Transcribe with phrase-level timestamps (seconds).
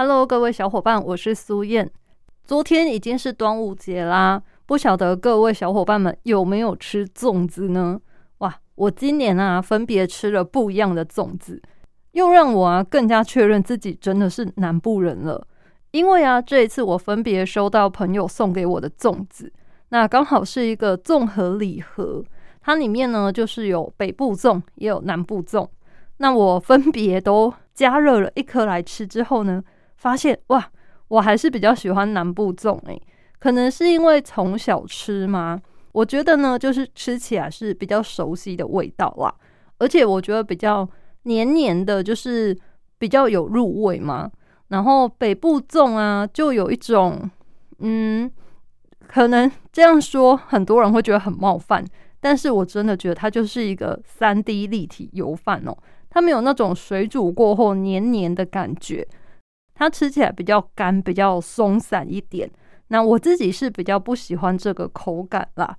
[0.00, 1.90] ？Hello，各位小伙伴，我是苏燕。
[2.46, 8.00] 昨天已经是端午节啦，不晓得各位小伙伴们有没有吃粽子呢？
[8.38, 11.60] 哇，我今年啊，分别吃了不一样的粽子。
[12.12, 15.46] 又让我啊更加确认自己真的是南部人了，
[15.90, 19.52] 因为啊这一次我分别收到朋友送给我的粽子，
[19.90, 22.24] 那刚好是一个综合礼盒，
[22.62, 25.68] 它里面呢就是有北部粽也有南部粽，
[26.16, 29.62] 那我分别都加热了一颗来吃之后呢，
[30.00, 30.70] 发现哇
[31.08, 33.00] 我还是比较喜欢南部粽诶，
[33.38, 35.60] 可能是因为从小吃吗？
[35.92, 39.34] 我觉得呢就是吃起来是比较熟悉的味道啦，
[39.78, 40.88] 而且我觉得比较。
[41.24, 42.58] 黏黏的，就是
[42.96, 44.30] 比较有入味嘛。
[44.68, 47.30] 然后北部粽啊，就有一种，
[47.80, 48.30] 嗯，
[49.06, 51.84] 可能这样说很多人会觉得很冒犯，
[52.20, 55.76] 但是我真的觉得它就是一个三 D 立体油饭哦，
[56.08, 59.06] 它没有那种水煮过后黏黏的感觉，
[59.80, 62.46] 它吃起来比较干，比较松散一点。
[62.88, 65.74] 那我自己是比较不喜欢这个口感啦。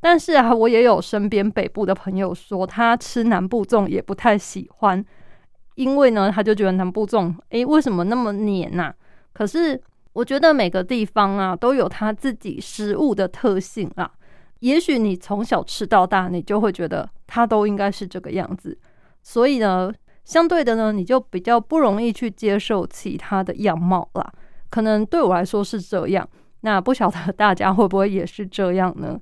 [0.00, 5.02] 但是啊，我也有身边北部的朋友说，他吃南部粽也不太喜欢，
[5.76, 8.92] 因为呢，他就觉得南部粽，诶，为什么那么黏呐？
[9.32, 9.80] 可是
[10.12, 14.10] 我觉得每个地方啊，都有他自己食物的特性啊。
[14.58, 18.76] 也许你从小吃到大，你就会觉得它都应该是这个样子。
[19.22, 19.90] 所以呢，
[20.28, 24.32] 相对的呢，你就比较不容易去接受其他的样貌啦。
[24.68, 26.28] 可能对我来说是这样，
[26.60, 29.18] 那不晓得大家会不会也是这样呢？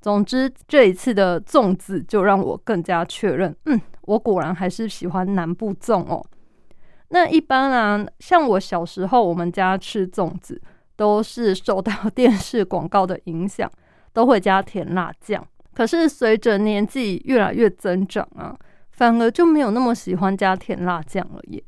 [0.00, 6.26] 总之，这一次的粽子就让我更加确认，嗯，我果然还是喜欢南部粽哦。
[7.10, 10.60] 那一般啊，像我小时候，我们家吃粽子
[10.96, 13.70] 都是受到电视广告的影响，
[14.12, 15.46] 都会加甜辣酱。
[15.72, 18.56] 可是随着年纪越来越增长啊，
[18.98, 21.62] 反而就没有那么喜欢加甜辣酱了耶。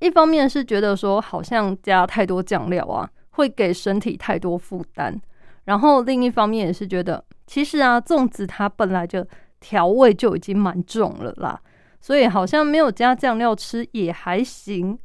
[0.00, 5.14] 一方面是觉得说，好像加太多酱料啊，会给身体太多负担；
[5.62, 7.24] 然后另一方面也是觉得。
[7.46, 9.24] 其实啊，粽子它本来就
[9.60, 11.60] 调味就已经蛮重了啦，
[12.00, 14.98] 所以好像没有加酱料吃也还行。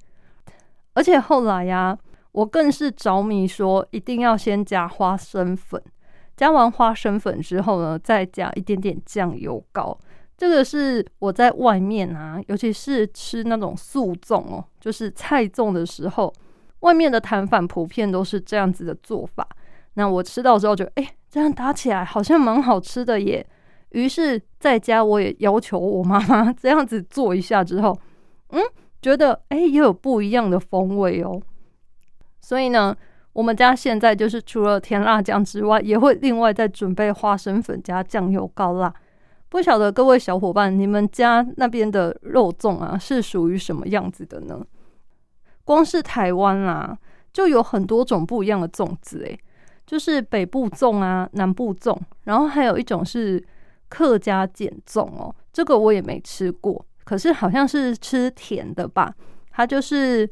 [0.95, 1.95] 而且后来呀，
[2.31, 5.79] 我更是着迷说一定要先加花生粉，
[6.35, 9.95] 加完花生粉之后呢，再加一点点酱油膏。
[10.37, 16.33] 这个是我在外面啊，尤其是吃那种素粽哦，就是菜粽的时候，
[16.81, 19.45] 外面的摊贩普遍都是这样子的做法。
[19.95, 21.05] 那我吃到之后就哎。
[21.29, 23.45] 这样打起来好像蛮好吃的耶。
[23.89, 27.95] 于是在家我也要求我妈妈这样子做一下之后，
[28.51, 28.61] 嗯，
[29.01, 31.39] 觉得哎也有不一样的风味哦。
[32.39, 32.95] 所以呢，
[33.33, 38.91] 我们家现在就是除了甜辣酱之外，也会另外再准备花生粉加酱油膏啦。
[39.49, 44.65] 不晓得各位小伙伴，你们家那边的肉粽啊是属于什么样子的呢？
[45.63, 46.97] 光是台湾啊，
[47.31, 49.39] 就有很多种不一样的粽子诶。
[49.85, 53.41] 就是北部粽啊，南部粽，然后还有一种是
[53.87, 59.15] 客家碱粽哦，这个我也没吃过，可是好像是吃甜的吧？
[59.49, 60.29] 它就是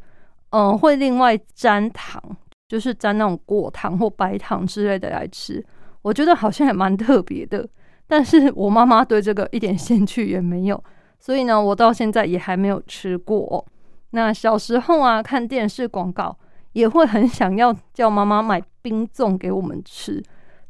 [0.49, 2.21] 嗯，会另外沾糖，
[2.67, 5.65] 就是沾那种果糖或白糖之类的来吃，
[6.01, 7.65] 我觉得好像也蛮特别的。
[8.07, 10.83] 但是我妈妈对这个一点兴趣也没有，
[11.19, 13.65] 所以呢，我到现在也还没有吃过。
[14.11, 16.37] 那小时候啊，看电视广告。
[16.75, 20.21] 也会很想要叫妈妈买冰粽给我们吃，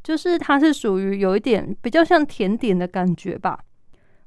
[0.04, 3.58] 就是它是属于有一点比较像甜点的感觉吧。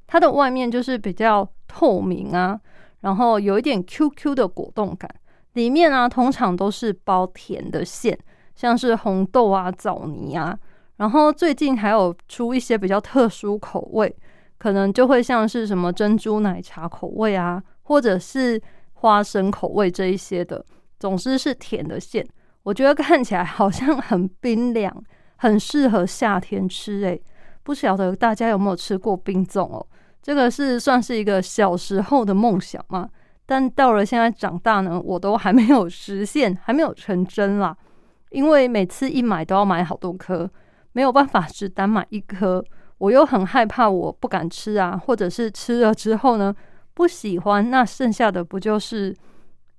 [0.06, 2.60] 它的外面就是比较透明啊，
[3.00, 5.10] 然后有一点 Q Q 的果冻感，
[5.54, 8.20] 里面啊通常都是包甜的馅，
[8.56, 10.60] 像是红豆啊、枣泥啊。
[11.00, 14.14] 然后最近还有出一些比较特殊口味，
[14.58, 18.62] 可能就会像是什么珍珠奶茶口味啊，或者是
[18.94, 20.64] 花生口味这一些的。
[21.00, 22.28] 总之是甜的馅，
[22.64, 24.94] 我觉得看起来好像很冰凉，
[25.38, 27.02] 很适合夏天吃。
[27.04, 27.22] 诶，
[27.64, 29.88] 不晓得大家有没有吃过冰粽哦？
[30.22, 33.08] 这个是算是一个小时候的梦想嘛？
[33.46, 37.74] 但到了现在长大呢，我都还没有实现，还没有成真啦。
[38.32, 40.48] 因为每次一买都要买好多颗，
[41.00, 42.62] 没有办法只单买一颗，
[42.98, 46.54] 我又很害怕我不敢吃啊，或者是吃了之后呢
[46.94, 49.16] 不喜欢，那剩下的不就是？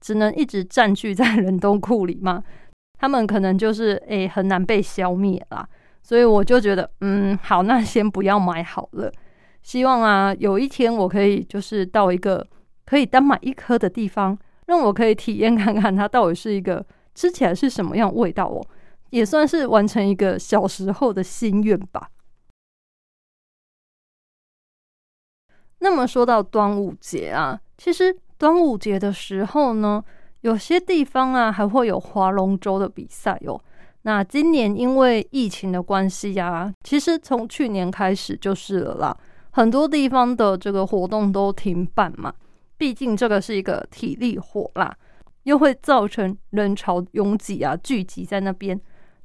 [0.00, 2.42] 只能一直占据在冷冻库里吗？
[2.98, 5.68] 他们可能就是诶、很难被消灭啦。
[6.02, 9.12] 所以我就觉得，嗯，好，那先不要买好了。
[9.62, 12.46] 希望啊，有一天我可以就是到一个
[12.86, 14.38] 可以单买一颗的地方，
[14.68, 16.82] 让我可以体验看看它到底是一个
[17.14, 18.64] 吃起来是什么样味道哦，
[19.10, 22.10] 也算是完成一个小时候的心愿吧。
[25.80, 30.04] 那么说到端午节啊，其实端午节的时候呢，
[30.42, 33.58] 有些地方啊还会有划龙舟的比赛哦。
[34.02, 39.18] 那今年因为疫情的关系啊，其实从去年开始就是了啦，
[39.50, 42.32] 很多地方的这个活动都停办嘛。
[42.76, 44.96] 毕竟这个是一个体力活啦，
[45.42, 48.78] 又会造成人潮拥挤啊，聚集在那边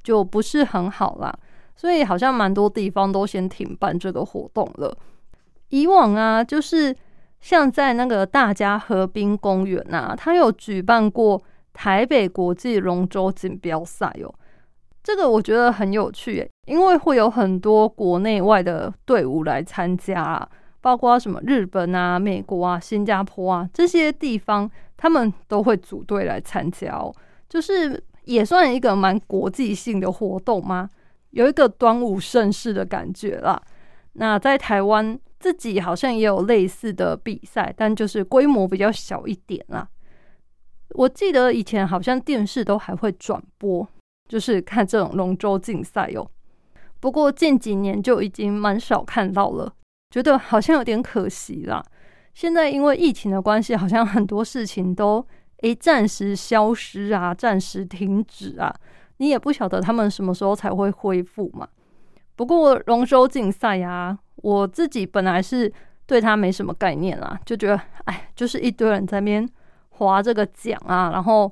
[0.06, 1.36] 就不是很好啦。
[1.74, 4.96] 所以好像蛮多地方都先停办这个活动了。
[5.70, 6.94] 以往啊，就是
[7.40, 11.42] 像在那个大家河滨公园啊，它有举办过
[11.72, 14.32] 台北国际龙舟锦标赛哦。
[15.02, 20.48] 这个我觉得很有趣耶，因为会有很多国内外的队伍来参加啊，
[20.80, 27.12] 包括什么日本啊、美国啊、新加坡啊这些地方，他们都会组队来参加哦。
[27.48, 30.88] 就是也算一个蛮国际性的活动吗？
[31.30, 33.60] 有一个端午盛世的感觉啦。
[34.12, 39.88] 那在台湾自己好像也有类似的比赛，但就是规模比较小一点啦。
[40.90, 43.88] 我记得以前好像电视都还会转播。
[44.28, 46.28] 就是看这种龙舟竞赛哦，
[46.98, 49.72] 不过近几年就已经蛮少看到了，
[50.10, 51.80] 觉得好像有点可惜啦。
[52.34, 55.24] 现在因为疫情的关系，好像很多事情都
[55.62, 58.74] 诶暂时消失啊，暂时停止啊，
[59.16, 61.66] 你也不晓得他们什么时候才会恢复嘛。
[62.34, 65.72] 不过龙舟竞赛呀，我自己本来是
[66.04, 69.48] 对它没什么概念啦，就觉得哎，就是一堆人在那边
[69.88, 71.50] 划这个桨啊，然后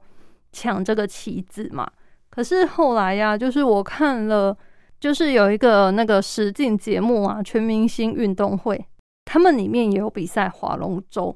[0.52, 1.90] 抢这个旗子嘛。
[2.28, 4.54] 可是后来呀，就是我看了，
[5.00, 8.76] 就是有一个那个实境节目啊，《全明星运动会》，
[9.24, 11.34] 他们里面也有比赛划龙舟。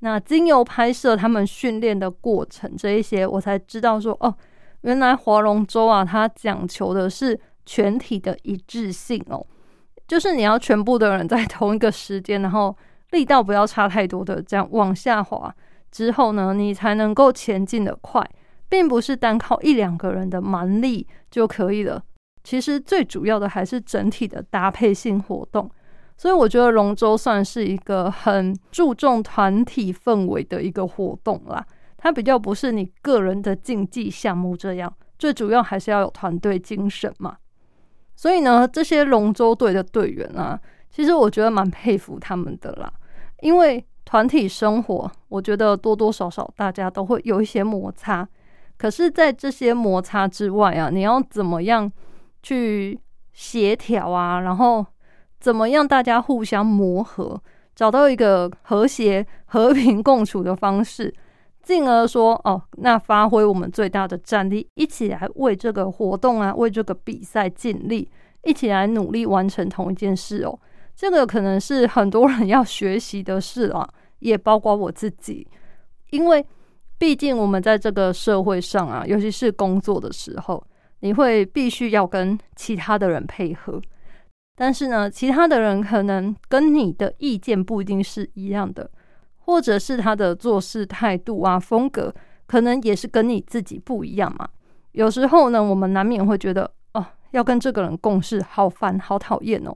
[0.00, 4.34] 那经由拍摄他们训练的过程这一些，我才知道说，哦，
[4.82, 9.44] 原来划龙舟啊，它讲求的是全体的一致性哦，
[10.06, 12.76] 就是你要全部的人在同一个时间，然后
[13.10, 15.54] 力道不要差太多的这样往下滑
[15.90, 18.28] 之后呢，你才能够前进的快。
[18.70, 22.02] 并不是单靠一两个人的蛮力就可以了，
[22.44, 25.70] 其实最主要的还是整体的搭配性活动。
[26.18, 31.64] 所以我觉得龙舟算是一个很注重团体氛围的一个活动啦，
[31.96, 37.36] 它比较不是你个人的竞技项目这样，最主要还是要有团队精神嘛。
[38.16, 40.60] 所以呢，这些龙舟队的队员啊，
[40.90, 42.92] 其实我觉得蛮佩服他们的啦，
[43.42, 48.28] 因为团体生活，我觉得多多少少大家都会有一些摩擦。
[48.76, 51.90] 可是，在这些摩擦之外啊，你要怎么样
[52.42, 52.98] 去
[53.32, 54.40] 协调啊？
[54.40, 54.84] 然后
[55.40, 57.40] 怎么样大家互相磨合，
[57.74, 61.14] 找到一个和谐、 和平 共处的方式，
[61.62, 68.08] 进而说哦，那发挥我们最大的战力，一起来为这个活动啊，为这个比赛尽力，
[68.44, 70.58] 一起来努力完成同一件事哦。
[70.94, 75.46] 这个可能是很多人要学习的事啊，也包括我自己，
[76.10, 76.44] 因为。
[77.00, 80.60] 毕竟我们在这个社会上啊，尤其是工作的时候，
[80.98, 83.80] 你会必须要跟其他的人配合。
[84.60, 88.90] 但是呢，其他的人可能跟你的意见不一定是一样的，
[89.44, 92.12] 或者是他的做事态度啊、风格，
[92.44, 94.48] 可能也是跟你自己不一样嘛。
[94.90, 99.72] 有时候呢，我们难免会觉得，哦，要跟这个人共事，好烦，好讨厌哦。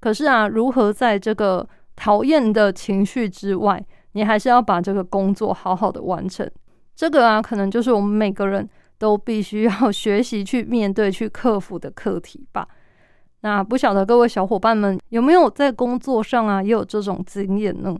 [0.00, 6.50] 可是啊，如何在这个讨厌的情绪之外，你还是要把这个工作好好的完成，
[6.96, 8.66] 这个啊，可能就是我们每个人
[8.96, 12.66] 都必须要学习去面对、去克服的课题吧。
[13.44, 17.94] 那不晓得各位小伙伴们有没有在工作上啊也有这种经验呢？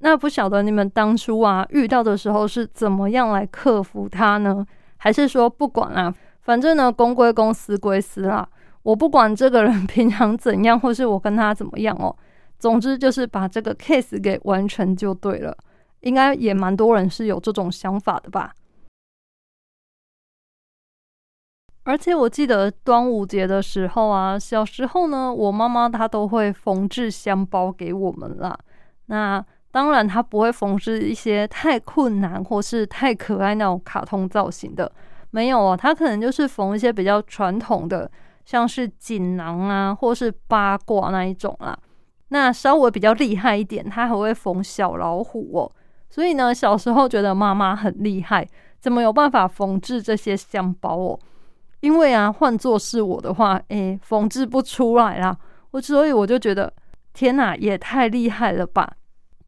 [0.00, 4.62] 那不晓得你们当初啊遇到的时候是怎么样来克服它呢？
[4.98, 8.46] 还是说不管啊，反正呢公归公，私归私啦，
[8.82, 12.14] 我不管这个人 平常怎样，或是我跟他怎么样哦。
[12.58, 15.56] 总之就是把这个 case 给完成就对了，
[16.00, 18.52] 应该也蛮多人是有这种想法的吧。
[21.84, 28.56] 而且我记得端午节的时候啊，小时候呢，我妈妈她都会缝制香包给我们啦。
[29.06, 34.90] 那当然，她不会缝制一些太困难或是太可爱那种卡通造型的，
[35.30, 38.10] 没有哦，她可能就是缝一些比较传统的，
[38.44, 41.76] 像是锦囊啊，或是八卦那一种啦。
[42.28, 45.72] 那稍微比较厉害一点，她还会缝小老虎哦。
[46.10, 48.46] 所以呢，小时候觉得妈妈很厉害，
[48.78, 51.18] 怎么有办法缝制这些香包哦？
[51.80, 55.36] 因为啊，换做是我的话，诶，缝制不出来啦。
[55.70, 56.72] 我所以我就觉得，
[57.12, 58.92] 天哪，也太厉害了吧！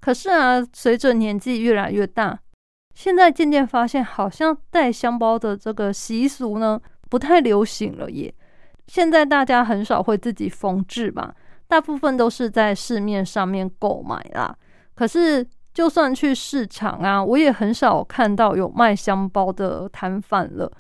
[0.01, 2.39] 可是啊，随着年纪越来越大，
[2.95, 8.33] 现在渐渐发现，好像带香包的这个习俗呢，不太流行了耶。
[8.87, 11.35] 现在大家很少会自己缝制吧，
[11.69, 14.57] 大部分都是在市面上面购买啦。
[14.95, 20.71] 可是，就算去市场啊，我也很少看到有卖香包的摊贩了。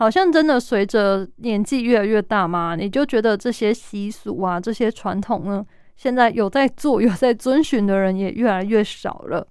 [0.00, 5.62] 好像真的随着年纪越来越大嘛，你就觉得这些习俗啊、这些传统呢，
[5.94, 9.46] 现在有在做、有在遵循的人也越来越少了。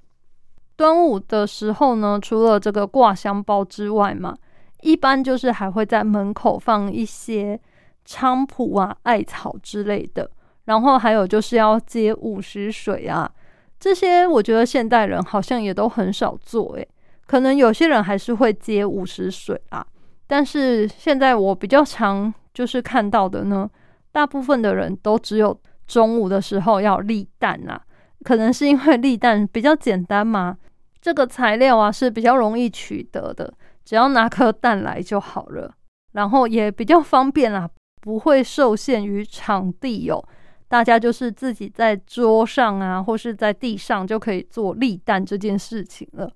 [0.76, 4.36] 端午的时候呢，除了这个挂香包之外嘛，
[4.82, 7.60] 一般就是还会在门口放一些
[8.04, 10.32] 菖蒲啊、艾草之类的，
[10.66, 13.32] 然后还有就是要接午时水啊，
[13.80, 16.88] 这些我觉得现代人好像也都很少做，诶，
[17.28, 19.86] 可能有些人还是会接午时水啊。
[20.30, 23.68] 但是现在我比较常就是看到的呢，
[24.12, 27.82] 大部分的人都只有中午的时候要立蛋啊，
[28.24, 30.56] 可能是因为立蛋比较简单嘛，
[31.02, 33.52] 这个材料啊是比较容易取得的，
[33.84, 35.74] 只要拿颗蛋来就好了，
[36.12, 37.68] 然后也比较方便啦，
[38.00, 40.24] 不会受限于场地哦，
[40.68, 46.32] 大家就是自己在桌上啊或是在地上就可以做立蛋这件事情了。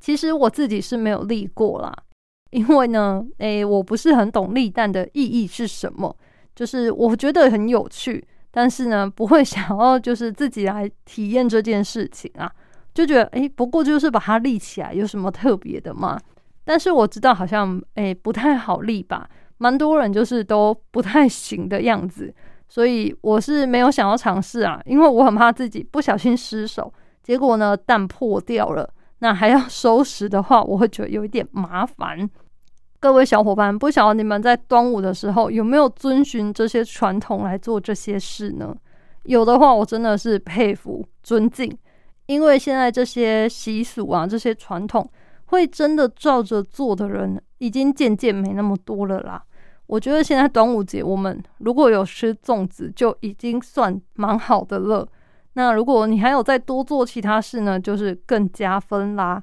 [0.00, 1.94] 其实我自己是没有立过啦。
[2.54, 6.16] 因为呢，诶，我不是很懂立蛋的意义是什么，
[6.54, 12.48] 就是我觉得很有趣，但是呢， 不会想要就是自己来体验这件事情啊，
[12.94, 16.16] 就觉得诶，不过就是把它立起来，有什么特别的吗？
[16.64, 22.32] 但是我知道好像诶不太好立吧，蛮多人就是都不太行的样子，
[22.68, 32.30] 所以我是没有想要尝试啊，因为我很怕自己不小心失手，结果呢蛋破掉了，那还要收拾的话，我会觉得有一点麻烦。
[33.04, 38.74] 各位小伙伴，不晓得你们在端午的时候有没有遵循这些传统来做这些事呢？
[39.24, 41.70] 有的话，我真的是佩服、尊敬，
[42.24, 45.06] 因为现在这些习俗啊、这些传统，
[45.44, 49.44] 会真的照着做的人，已经渐渐没那么多了啦。
[49.84, 55.06] 我觉得现在端午节，我们如果有吃粽子，就已经算蛮好的了。
[55.52, 59.42] 那如果你还有再多做其他事呢，就是更加分啦。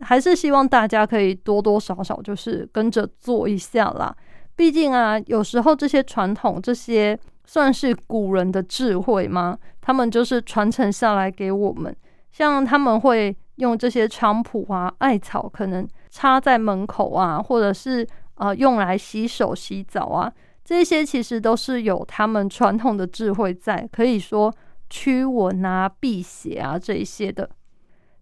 [0.00, 4.14] 还是希望大家可以多多少少就是跟着做一下啦。
[4.54, 9.58] 毕竟啊，有时候这些传统，这些算是古人的智慧吗？
[9.80, 11.94] 他们就是传承下来给我们。
[12.30, 20.32] 像他们会用这些菖蒲啊、艾草，可能插在门口啊，或者是呃用来洗手、洗澡啊，
[20.64, 24.52] 这些其实都是有他们传统的智慧在，可以说
[24.90, 27.48] 驱蚊啊、辟邪啊这一些的。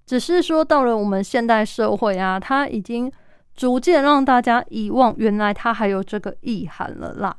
[0.07, 3.11] 只是说，到了我们现代社会啊，它已经
[3.55, 7.35] 逐渐让大家遗忘，原来它还有这个意涵了啦。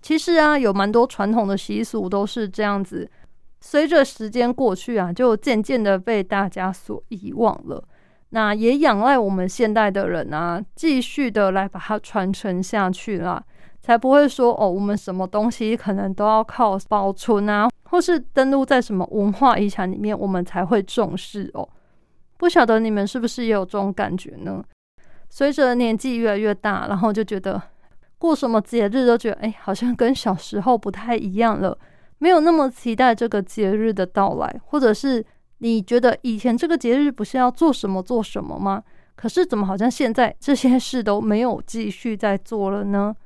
[0.00, 3.10] 其实啊，有蛮多传统的习俗都是这样子，
[3.60, 7.82] 随着时间过去啊，就渐渐的被大家所遗忘了。
[8.30, 13.42] 那也仰赖我们现代的人啊，继续的来把它传承下去啦，
[13.80, 21.68] 才不会说哦，我们什么东西可能都要靠保存啊，或是登录在什么文化遗产里面，我们才会重视哦。
[22.44, 24.62] 不晓得你们是不是也有这种感觉呢？
[25.30, 27.58] 随着年纪越来越大，然后就觉得
[28.18, 31.78] 过什么节日都觉得，哎，好像跟小时候不太一样了，
[32.18, 35.24] 没有那么期待这个节日的到来，或者是
[35.60, 38.82] 你觉得以前这个节日不是要做什么做什么吗？
[39.16, 43.16] 可是怎么好像现在这些事都没有继续在做了呢？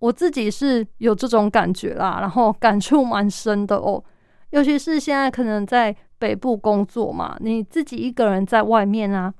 [0.00, 4.02] 我自己是有这种感觉啦，然后感触蛮深的哦，
[4.50, 5.94] 尤其是现在可能在。
[6.18, 9.32] 北部工作嘛，你自己一个人在外面啊，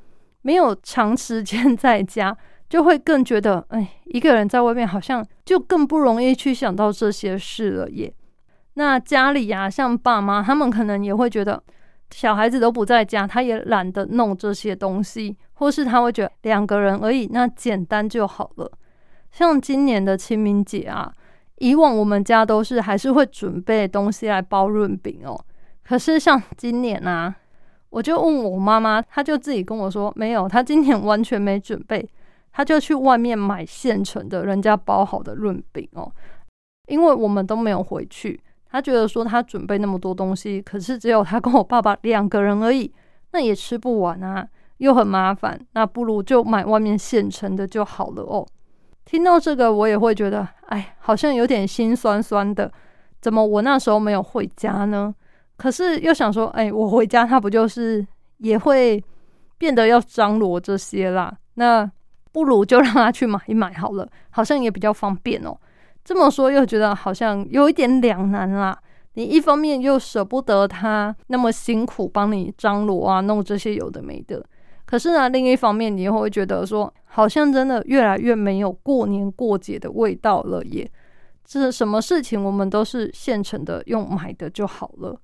[0.42, 2.36] 没有长时间 在家，
[2.68, 8.12] 就会更觉得，哎，一个人在外面好像就更不容易去想到这些事了耶。
[8.74, 11.62] 那家里呀，像爸妈他们可能也会觉得，
[12.10, 18.70] 小孩子都不在家，他也懒得弄这些东西，或是他会觉得两个人而已，那简单就好了。
[19.30, 21.12] 像今年的清明节啊，
[21.58, 25.40] 以往我们家都是还是会准备东西来包润饼哦。
[25.86, 27.34] 可是像今年啊，
[27.90, 32.08] 我就问我妈妈，她就自己跟我说，没有，她今年完全没准备，
[32.52, 36.10] 她就去外面买现成的，人家包好的润饼哦。
[36.88, 42.92] 因为我们都没有回去，她觉得说她准备那么多东西，可是只有她跟我爸爸两个人而已，
[43.32, 44.46] 那也吃不完啊，
[44.78, 48.46] 又很麻烦，那不如就买外面现成的就好了哦。
[49.04, 52.72] 听到这个，我也会觉得，哎，好像有点心酸酸的，
[53.20, 55.14] 怎么我那时候没有回家呢？
[55.56, 58.06] 可是又想说，哎，我回家他不就是
[58.38, 59.02] 也会
[59.56, 61.32] 变得要张罗这些啦？
[61.54, 61.90] 那
[62.32, 65.56] 不如就让他去买一买好了，好像也比较方便哦。
[66.04, 68.76] 这么说又觉得好像有一点两难啦。
[69.14, 74.44] 你一方面又舍不得他那么辛苦帮你张罗啊，弄这些有的没的，
[74.84, 80.90] 可是呢，另一方面你又会觉得说，好像真的越来越没有过年过节的味道了耶。
[81.44, 85.16] 这什么事情我们都是现成的，用买的就好了。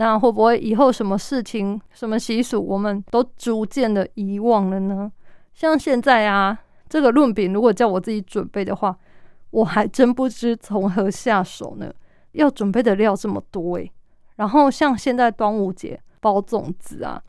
[0.00, 5.10] 那会不会以后什么事情、什么习俗，我们都逐渐的遗忘了呢？
[5.54, 6.56] 像现在啊，
[6.88, 8.96] 这个润饼如果叫我自己准备的话，
[9.50, 11.92] 我还真不知从何下手呢。
[12.32, 13.90] 要准备的料这么多诶，
[14.36, 17.20] 然后像现在端午节包粽子啊，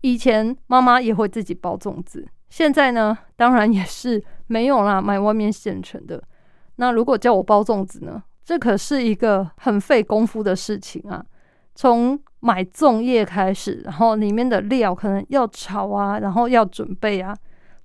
[0.00, 6.20] 以前妈妈也会自己包粽子，现在呢，当然也是没有啦，买外面现成的。
[6.76, 11.24] 那如果叫我包粽子呢，这可是一个很费功夫的事情啊。
[11.76, 17.36] 从买粽叶开始，然后里面的料可能要炒啊，然后要准备啊，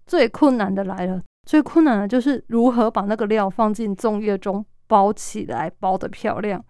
[0.07, 4.65] 最困难的来了，最困难的就是如何把那个料放进粽叶中。
[4.87, 6.61] 包起来，包的漂亮，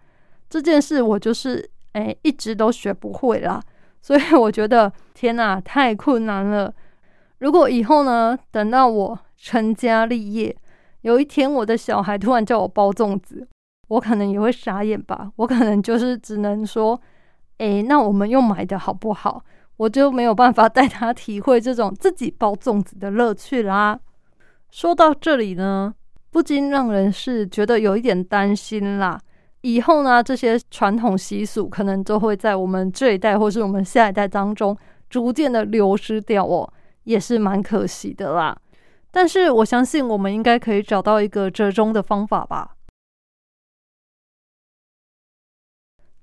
[0.48, 3.60] 这件事我就是哎，一直都学不会啦。
[4.00, 6.72] 所以我觉得天哪，太困难了。
[7.38, 10.56] 如果以后呢，等到我成家立业，
[11.00, 13.44] 有一天我的小孩突然叫我包粽子，
[13.88, 15.32] 我可能也会傻眼吧。
[15.34, 17.00] 我可能就是只能说，
[17.62, 19.44] 哎，那我们又买的好不好？
[19.76, 23.98] 我就没有办法 带他体会这种自己包粽子的乐趣啦。
[24.70, 25.94] 说到这里呢。
[26.32, 29.20] 不禁让人是觉得有一点担心啦。
[29.60, 34.74] 以后呢，这些传统习俗可能都会在我们这一代或是我们下一代当中
[35.10, 36.66] 逐渐的流失掉哦，
[37.04, 38.56] 也是蛮可惜的啦。
[39.10, 42.76] 但是我相信我们应该可以找到一个折中的方法吧。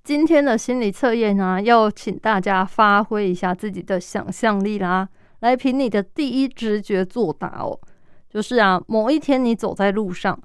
[0.10, 5.08] 今天的心理测验呢，要请大家发挥一下自己的想象力啦，
[5.42, 7.80] 来凭你的第一直觉作答哦。
[8.28, 10.42] 就是啊，某一天你走在路上，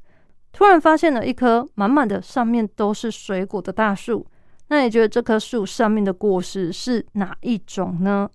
[0.52, 4.26] 突然发现了一棵满满的上面都是水果的大树。
[4.68, 8.28] 那你觉得这棵树上面的果实是哪一种呢？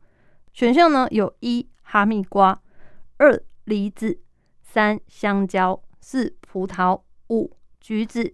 [0.52, 2.60] 选项呢有一哈密瓜，
[3.18, 4.20] 二梨子，
[4.64, 8.34] 三香蕉，四葡萄，五橘子。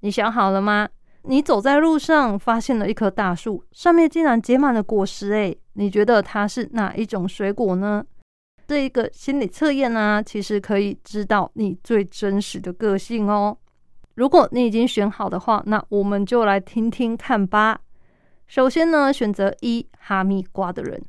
[0.00, 0.88] 你想好了吗？
[1.24, 8.04] 你走在路上发现了一棵大树，上面竟然结满了果实，诶，你觉得它是哪一种水果呢？
[8.66, 13.56] 这一个心理测验呢，其实可以知道你最真实的个性哦。
[14.14, 17.80] 如果你已经选好的话，那我们就来听听看吧。
[18.46, 21.00] 首先呢，选择一哈密瓜的人，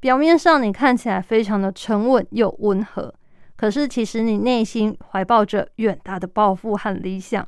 [0.00, 3.12] 表面上你看起来非常的沉稳又温和，
[3.56, 7.46] 可是其实你内心怀抱着远大的抱负和理想，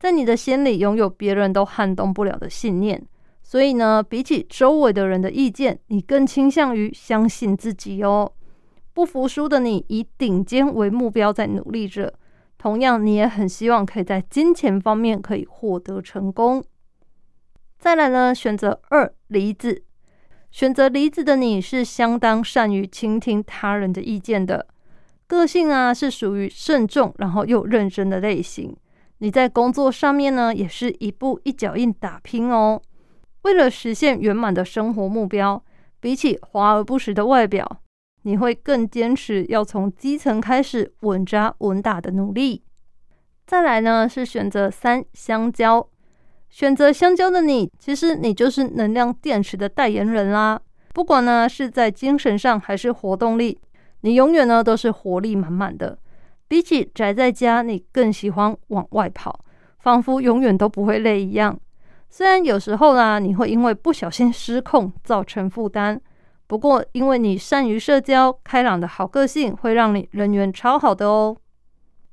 [0.00, 3.06] 在你的心里拥有别人都撼动不了的信念。
[3.42, 8.32] 所以呢，比起周围的人的意见，你更倾向于相信自己哦。
[8.94, 12.14] 不服输的你，以顶尖为目标在努力着。
[12.56, 16.64] 同样，你也很希望可以在金钱方面可以获得成功。
[17.78, 19.82] 再来呢，选择二离子。
[20.50, 24.66] 选择离子的你是相当善于倾听他人的意见的，
[25.26, 28.76] 个性啊是属于慎重然后又认真的类型。
[29.20, 32.80] 你在工作上面呢，也是一步一脚印打拼哦。
[33.42, 35.62] 为了实现圆满的生活目标，
[36.00, 37.80] 比起华而不实的外表。
[38.22, 42.62] 你会更坚持要从基层开始稳扎稳打的努力。
[43.46, 45.86] 再来呢，是选择三香蕉。
[46.48, 50.60] 选择香蕉的你，其实你就是能量电池的代言人啦。
[50.92, 53.58] 不管呢是在精神上还是活动力，
[54.00, 55.98] 你永远呢都是活力满满的。
[56.50, 59.44] 比起宅在家，你更喜欢往外跑，
[59.78, 61.56] 仿佛永远都不会累一样。
[62.08, 66.00] 虽然有时候呢，你会因为不小心失控造成负担。
[66.48, 71.36] 不过，因为你善于社交、开朗的好个性，会让你人缘超好的哦。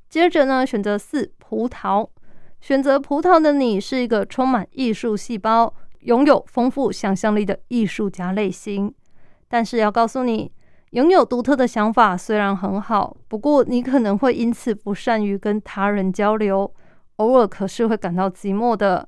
[0.08, 2.08] 接着呢，选择四葡萄。
[2.62, 8.94] 选择葡萄的你是一个充满艺术细胞、拥有丰富想象力的艺术家类型。
[9.48, 10.52] 但是要告诉你，
[10.92, 16.74] 拥有独特的想法虽然很好，不过你可能会因此不善于跟他人交流，
[17.18, 19.08] 偶尔可是会感到寂寞的。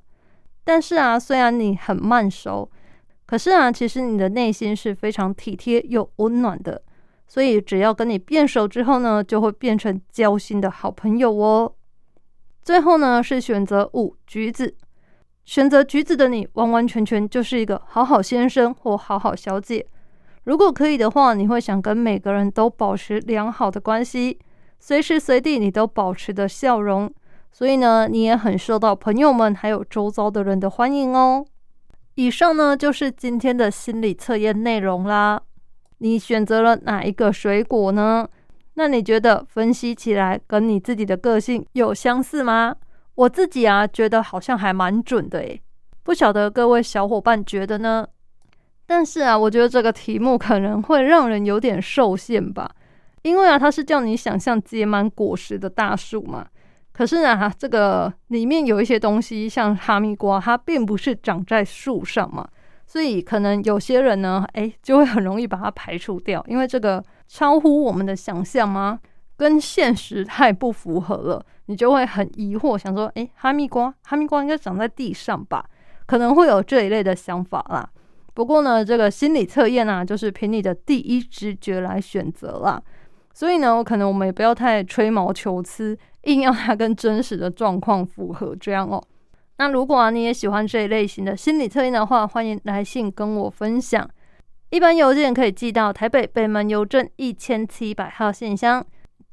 [0.62, 2.70] 但是啊，虽然你很慢熟。
[3.26, 6.82] 可是啊，其实你的内心是非常体贴又温暖的，
[7.28, 11.72] 所以只要跟你变熟之后呢，就会变成交心的好朋友哦。
[12.62, 14.76] 最后呢，是选择五橘子，
[15.44, 19.86] 选择橘子的你，完完全全就是一个好好先生或好好小姐。
[20.50, 24.36] 如果可以的话，你会想跟每个人都保持良好的关系，
[24.80, 27.08] 随时随地你都保持着笑容，
[27.52, 31.46] 所以呢，你也很受到朋友们还有周遭的人的欢迎哦。
[32.16, 35.40] 以上呢就是今天的心理测验内容啦。
[35.98, 38.28] 你选择了哪一个水果呢？
[38.74, 42.74] 那你觉得分析起来跟你自己的个性有相似吗？
[43.14, 45.62] 我自己啊，觉得好像还蛮准的诶，
[46.02, 48.04] 不晓得各位小伙伴觉得呢？
[48.90, 52.68] 但是啊，我觉得这个题目可能会让人有点受限吧，
[53.22, 56.44] 因为啊，它是叫你想象结满果实的大树嘛。
[56.90, 62.44] 可是呢，这个里面有一些东西，像哈密瓜，它并不是长在树上嘛，
[62.84, 68.98] 所以可能有些人呢，哎，就会很容易把它排除掉，因为这个超乎我们的想象吗？
[69.36, 75.64] 跟现实太不符合了，你就会很疑惑，想说，哎，哈密瓜，哈密瓜应该长在地上吧？
[76.06, 77.88] 可能会有这一类的想法啦。
[78.34, 82.82] 不过呢，这个心理测验啊，就是凭你的第一直觉来选择啦。
[83.32, 89.02] 所以呢，我可能我们也不要太吹毛求疵，硬要它跟真实的状况符合这样哦。
[89.58, 94.08] 那如果啊你也喜欢这一类型的心理测验的话，欢迎来信跟我分享。
[94.70, 98.84] 一般邮件可以寄到台北北门邮政一千七百号信箱，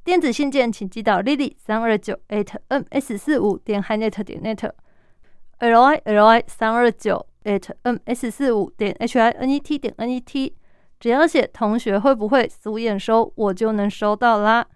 [0.04, 4.70] 电子信件请寄到 lily 三二九 at ms 四五点 hinet 点 net
[5.60, 10.10] l i l i 三二九 at ms 四五点 h i n e t 点 n
[10.12, 10.54] e t。
[11.00, 14.68] 只要写同学会不会苏验收，我就能收到啦。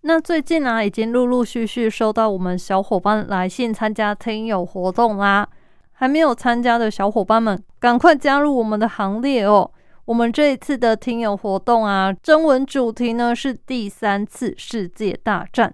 [0.00, 5.48] 那最近呢，已经陆陆续续收到我们小伙伴来信参加听友活动啦。
[5.92, 9.70] 还没有参加的小伙伴们，赶快加入我们的行列哦！
[10.06, 15.72] 我们这一次的听友活动啊，征文主题呢是第三次世界大战。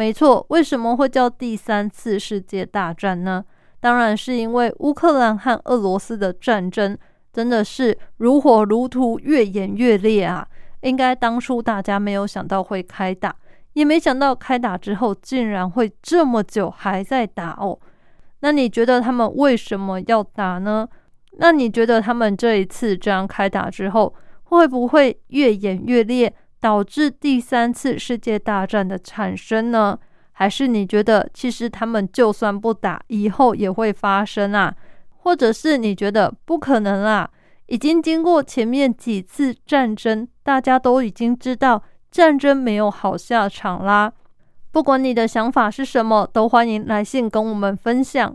[0.00, 3.44] 没错，为什么会叫第三次世界大战呢？
[3.80, 6.96] 当然是因为乌克兰和俄罗斯的战争
[7.34, 10.48] 真的是如火如荼，越演越烈啊！
[10.80, 13.36] 应该当初大家没有想到会开打，
[13.74, 17.78] 也没想到开打之后竟然会这么久还在打哦。
[18.40, 20.88] 那你觉得他们为什么要打呢？
[21.32, 29.98] 那你觉得他们这一次这样开打之后，会不会越演越烈，导致第三次世界大战的产生呢？
[30.32, 34.74] 还是你觉得，其实他们就算不打，以后也会发生啊？
[35.18, 37.30] 或者是你觉得不可能啦？
[37.66, 44.12] 已经经过前面几次战争，大家都已经知道战争没有好下场啦。
[44.72, 48.34] 不管你的想法是什么，都欢迎来信跟我们分享。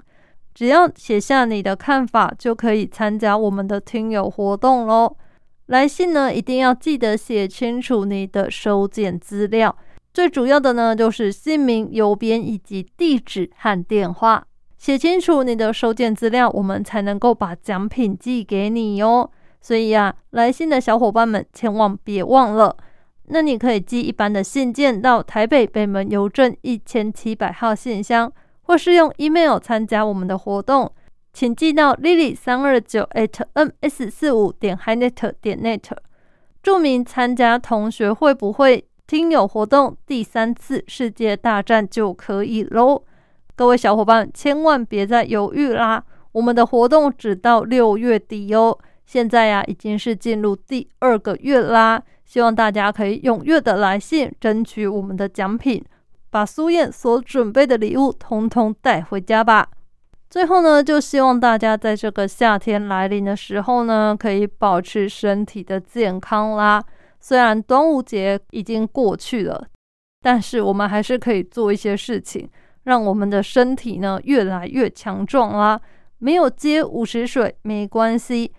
[0.54, 5.18] 只要写下你的看法，就可以参加我们的听友活动喽。
[5.68, 9.76] 来信呢，一定要记得写清楚你的收件资料。
[10.14, 14.46] 最主要的呢，就是姓名、邮编以及地址和电话，
[14.78, 19.30] 写清楚你的收件资料，我们才能够把奖品寄给你哟。
[19.60, 22.78] 所以呀，来信的小伙伴们千万别忘了。
[23.30, 30.92] 那你可以寄一般的信件到台北北门邮政一千七百号信箱，或是用 email 参加我们的活动，
[31.36, 35.84] 请寄到 lily 三二九 at ms 四五点 hinet 点 net，
[36.64, 38.86] 注明参加同学会不会。
[39.06, 43.04] 听友活动第三次世界大战就可以喽，
[43.54, 46.02] 各位小伙伴千万别再犹豫啦！
[46.32, 55.84] 我们的活动只到六月底哦，现在呀已经是进入第二个月啦，希望大家可以踊跃的来信争取我们的奖品，
[56.30, 59.68] 把苏燕所准备的礼物通通带回家吧。
[60.30, 66.84] 最后呢，就希望大家在这个夏天来临的时候呢，可以保持身体的健康啦。
[67.20, 69.66] 虽然端午节已经过去了，
[70.22, 72.50] 但是我们还是可以做一些事情，
[72.84, 75.80] 让我们的身体呢越来越强壮啦。
[76.18, 78.52] 没有接午时水没关系，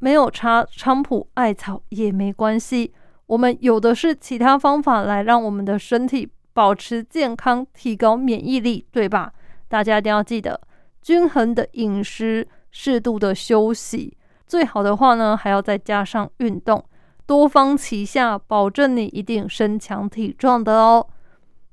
[0.00, 2.92] 没有插菖蒲艾草也没关系，
[3.26, 9.32] 我们有的是其他方法来让我们的身体保持健康，提高免疫力，对吧？
[9.68, 10.60] 大家一定要记得
[11.04, 16.82] 均衡的饮食，适度的休息，最好的话呢，还要再加上运动。
[17.26, 21.06] 多方齐下，保证你一定身强体壮的哦。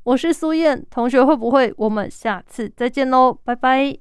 [0.04, 1.74] 我是苏燕同学，会不会？
[1.78, 3.98] 我们下次再见喽，拜拜。